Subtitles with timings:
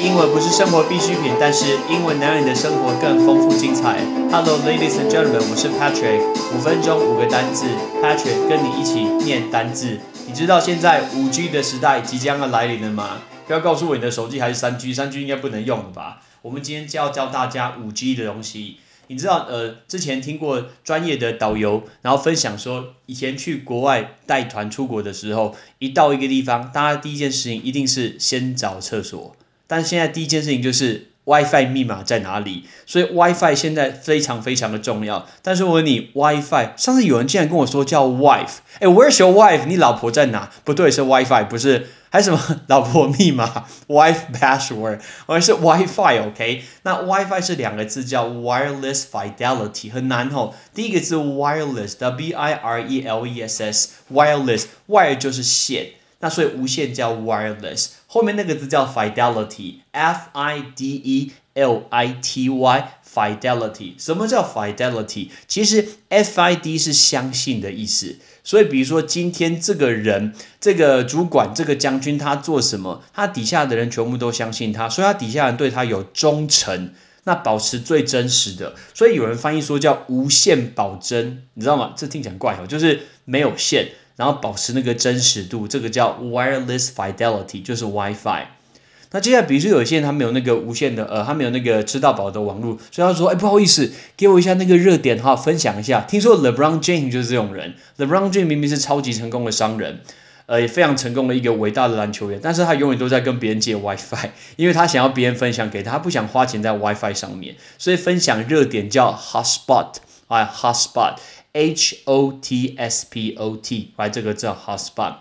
[0.00, 4.00] 英文不是生活必需品，但是英文能让你的生活更丰富精彩。
[4.32, 6.22] Hello, ladies and gentlemen，我是 Patrick。
[6.56, 7.66] 五分钟五个单字
[8.02, 10.00] ，Patrick 跟你一起念单字。
[10.26, 13.18] 你知道现在五 G 的时代即将要来临了吗？
[13.46, 16.22] 不要告诉我你的手机还是三 G，三 G 应该不能用了吧？
[16.40, 18.78] 我们今天就要教大家五 G 的东西。
[19.08, 29.36] 你知道，呃，之前听过专业的导游，然后分享说，以前去国外带团出国的时候，一到一个地方，大家第一件事情一定是先找厕所。
[29.70, 35.28] 但现在第一件事情就是 WiFi 密码在哪里，所以 WiFi 现在非常非常的重要。
[35.42, 39.66] 但是我问你，WiFi 上次有人竟然跟我说叫 wife，哎，Where's your wife？
[39.66, 40.50] 你老婆在哪？
[40.64, 46.64] 不对，是 WiFi，不是，还什么老婆密码？Wife password，而是 WiFi，OK？
[46.82, 50.52] 那 WiFi 是两个字，叫 wireless fidelity，很难哦。
[50.74, 55.90] 第一个字 wireless，W I R E L E S S，wireless，wire 就是线。
[56.20, 63.94] 那所以无线叫 wireless，后面那个字叫 fidelity，f i d e l i t y，fidelity。
[63.98, 65.30] 什么叫 fidelity？
[65.48, 68.16] 其实 f i d 是相信的意思。
[68.44, 76.92] 所以比如说今天这个人，这个主管，这个将军，他做什么，他底下的人全部都相信他，所以他底下人对他有忠诚，
[77.24, 78.74] 那保持最真实的。
[78.94, 81.94] 所以有人翻译说叫无限保真，你知道吗？
[81.96, 83.88] 这听起来怪哦，就是没有线。
[84.20, 88.48] 然后保持那个真实度，这个叫 wireless fidelity，就是 WiFi。
[89.12, 96.02] 那接下来，比如说有些人他没有那个无线的，呃，他没有那个吃到饱的网络，所以他说，哎，不好意思，给我一下那个热点哈，分享一下。
[96.02, 100.00] 听说 LeBron James 就是这种人，LeBron James 明明是超级成功的商人，
[100.44, 109.94] 呃，也非常成功的一个伟大的篮球员，但是他永远都在跟别人借 WiFi， 因为他想要别人分享给他，他不想花钱在 WiFi 上面，所以分享热点叫 hotspot，
[110.28, 111.14] 啊，hotspot。
[111.52, 115.16] H O T S P O T，来这个叫 hotspot。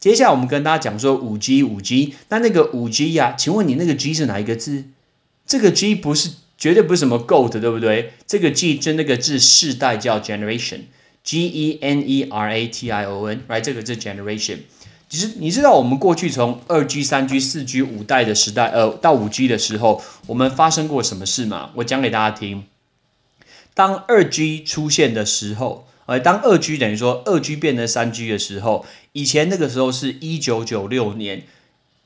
[0.00, 4.84] 接下来我们跟大家讲说五 G，五 G，那那个五 G 呀，请问你那个 G 是哪一个字？
[5.46, 8.12] 这个 G 不是绝对不是什么 GOAT，对不对？
[8.26, 14.58] 这个 G 就那个字世代叫 generation，G E N E R A T I O N，来这个字 generation。
[15.08, 21.70] 其实你知道我们过去从二 G、三 G、四 G 五代的时代，呃，到五 G 的时候，我们发生过什么事吗？
[21.76, 22.64] 我讲给大家听。
[23.78, 31.44] 当二 G 出现的时候，呃，当二 G 等于说二 G 变成三 G 的时候，以前那个时候是一九九六年，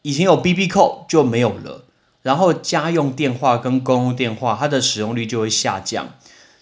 [0.00, 1.84] 以前有 BB 扣就没有了，
[2.22, 6.14] 然后家用电话跟公用电话它的使用率就会下降。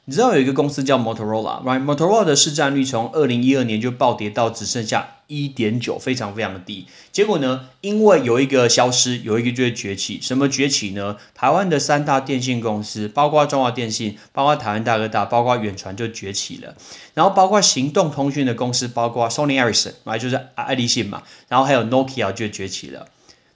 [0.09, 6.87] 你知道有一个公司叫 Motorola，right？Motorola 的市占率从二零一二年就暴跌到只剩下一点九，非常非常的低。
[7.11, 10.21] 结果呢，因为有一个消失，有一个就会崛起。
[10.22, 11.17] 什么崛起呢？
[11.34, 16.77] 台湾的三大电信公司，包括中华电信，包括台湾大哥大，包括远传就崛起了。
[17.15, 20.19] 然后包括行动通讯的公司，包括 Sony Ericsson，right？
[20.19, 21.25] 就是爱立信嘛。
[21.49, 23.09] 然后还有 Nokia 就崛起了。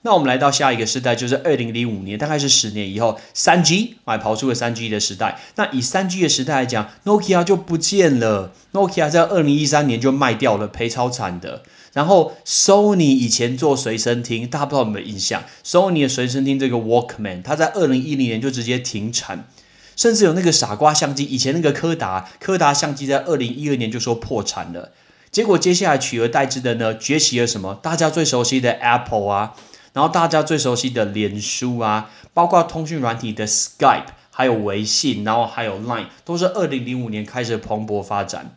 [0.03, 5.39] 那我们来到下一个时代，就是二零零五年，大概是十年以后，三 G 啊跑出了三 G 的时代。
[5.55, 11.61] 那以三 G 的时代来讲，Nokia 就不见了，Nokia 在二零一三年就卖掉了，赔超惨的。
[11.93, 19.47] 然后 Sony 以前做随身听，大家不知道有没有印象？Sony 的随身听这个 Walkman，它在二零一零年就直接停产，
[19.95, 24.91] 甚至有那个傻瓜相机，以前那个柯达，柯达相机在二零一二年就说破产了。
[25.29, 27.77] 结果接下来取而代之的呢，崛起了什么？
[27.83, 29.53] 大家最熟悉的 Apple 啊。
[29.93, 38.55] 然后大家最熟悉的脸书啊，包括通讯软体的 Skype，还有微信，然后还有 Line，都是二零零五年开始蓬勃发展。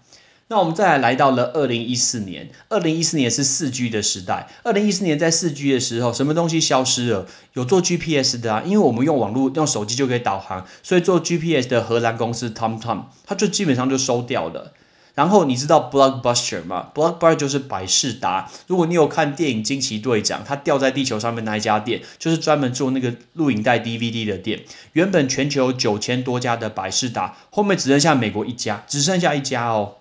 [0.49, 4.47] 那我们再来来到了二零一四年，二零一四年是四 G 的时代。
[4.62, 7.27] 二零一四年在四 G 的时候，什么东西消失了？
[7.55, 14.75] 有做 GPS 的啊，因为我们用网络用手机就可以导航，所以做 GPS 的荷兰公司 TomTom，它就基本上就收掉了。
[15.14, 18.50] 然后你知道 Blockbuster 吗？Blockbuster 就是百事达。
[18.66, 24.64] 如果你有看电影《惊奇队长》，它掉在地球上面那一家店，就是专门做那个录影带 DVD 的店。
[24.94, 29.99] 原本全球九千多家的百事达，后面只剩下美国一家，只剩下一家哦。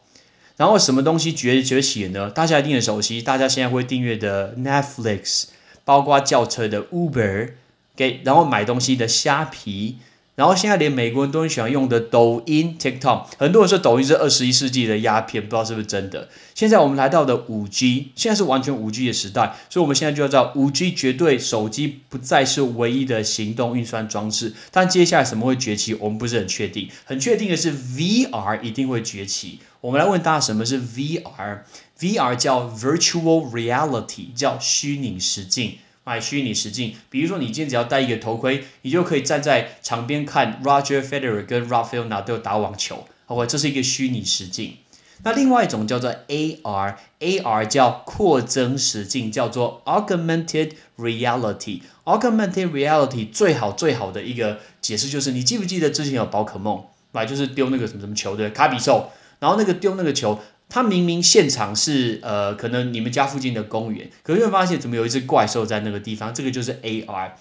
[0.58, 2.32] 然后什么东西崛崛起呢？
[2.32, 5.46] 大家一定很熟悉，大家现在会订阅的 Netflix，
[5.86, 7.52] 包括轿车的 Uber，
[7.96, 9.98] 给然后买东西的虾皮。
[10.36, 16.28] 然后现在连美国人都很喜欢用的抖音 TikTok，很多人说抖音是二十一世纪的鸦片，不知道是不是真的。
[16.56, 24.54] 现在我们来到的五 G，现在是完全五 G 的时代，所以我们现在就要知道五 G 绝对手机不再是唯一的行动运算装置。
[24.72, 26.90] 但接下来什么会崛起，我们不是很确定。
[27.06, 29.60] 很确定的是 VR 一定会崛起。
[29.82, 35.74] 我们来问大家什么是 VR？VR 叫 Virtual Reality，叫虚拟实境。
[36.06, 43.48] 买虚拟实境，比如说你今天只要戴一个头盔，你就可以站在场边看 Roger Federer 跟 Rafael Nadal 打网球，OK，？
[43.48, 44.78] 这是一个虚拟实境。
[45.26, 51.82] 那另外一种叫做 AR，AR 叫扩增实境，叫做 Augmented Reality。
[52.04, 56.84] Augmented Reality 最好最好的一个解释就是，你记不记得之前有宝可梦，
[57.14, 60.38] 来就是丢那个什么什么球的卡比兽，然后那个丢那个球，
[60.70, 67.32] 它明明现场是呃可能你们家附近的公园，可是会发现怎么有一只怪兽在那个地方，这个就是 AR。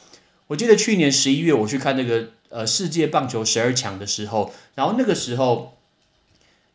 [0.49, 5.77] 我记得去年十一月我去看那个呃世界棒球十二强的时候，然后那个时候。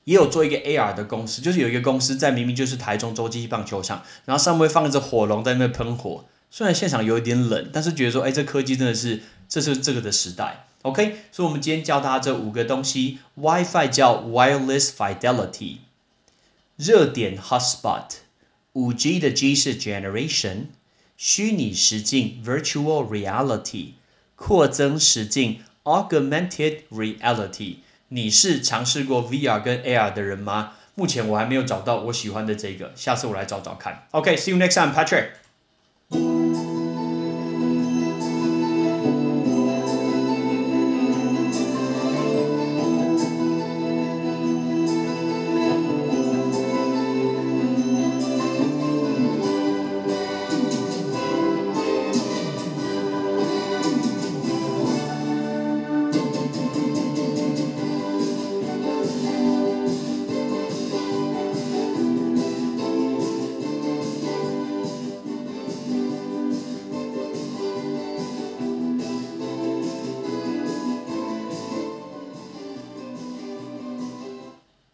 [0.07, 6.23] 也有做一个 AR 的公司，就是有一个公司在明明就是台中洲际棒球场，然后上面放着火龙在那喷火。
[6.49, 10.65] 虽然现场有一点冷，但是觉得说，哎，这科技真的是，这是这个的时代。
[10.83, 15.79] OK，所以我们今天教大家这五个东西：WiFi 叫 Wireless Fidelity，
[16.77, 18.17] 热点 Hotspot，
[18.73, 20.67] 五 G 的 G 是 Generation，
[21.17, 23.93] 虚拟实境 Virtual Reality，
[24.35, 27.77] 扩增实境 Augmented Reality。
[28.09, 30.73] 你是尝试过 VR 跟 AR 的人吗？
[30.93, 34.07] 目前我还没有找到我喜欢的这个，下次我来找找看。
[34.11, 35.29] OK，see you next time, Patrick.